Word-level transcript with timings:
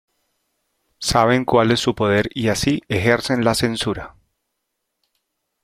Saben 0.97 1.45
cual 1.45 1.69
es 1.69 1.79
su 1.79 1.93
poder 1.93 2.31
y 2.33 2.47
así, 2.47 2.81
ejercen 2.89 3.45
la 3.45 3.53
censura 3.53 4.15